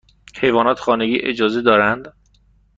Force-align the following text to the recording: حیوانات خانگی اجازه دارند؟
حیوانات 0.35 0.79
خانگی 0.79 1.19
اجازه 1.21 1.61
دارند؟ 1.61 2.13